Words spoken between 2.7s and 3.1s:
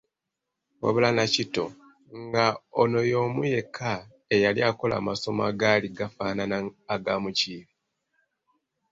ono